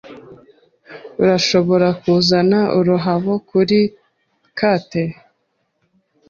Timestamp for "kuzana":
2.01-2.59